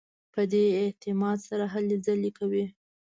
[0.33, 2.65] په دې اعتماد سره هلې ځلې کوي.